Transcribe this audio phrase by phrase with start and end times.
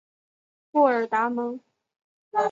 [0.71, 1.59] 布尔达蒙。